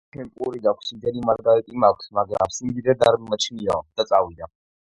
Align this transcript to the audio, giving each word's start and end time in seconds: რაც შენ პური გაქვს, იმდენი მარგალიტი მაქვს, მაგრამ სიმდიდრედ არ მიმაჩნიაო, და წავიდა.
რაც 0.03 0.15
შენ 0.17 0.29
პური 0.37 0.61
გაქვს, 0.61 0.93
იმდენი 0.95 1.21
მარგალიტი 1.31 1.83
მაქვს, 1.85 2.09
მაგრამ 2.21 2.55
სიმდიდრედ 2.57 3.07
არ 3.13 3.21
მიმაჩნიაო, 3.25 3.87
და 4.01 4.11
წავიდა. 4.15 4.53